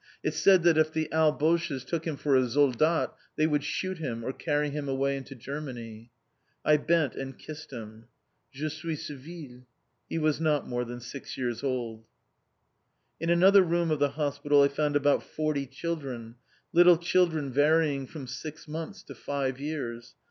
[0.23, 4.23] It said that if the "Alboches" took him for a soldat, they would shoot him,
[4.23, 6.09] or carry him away into Germany....
[6.65, 8.07] I bent and kissed him.
[8.51, 9.67] "Je suis civil!"
[10.09, 12.07] He was not more than six years old.
[13.19, 16.33] In another room of the hospital I found about forty children,
[16.73, 20.15] little children varying from six months to five years.